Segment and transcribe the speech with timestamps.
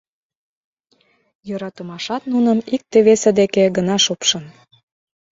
[1.47, 4.45] Йӧратымашат нуным икте-весе деке гына шупшын.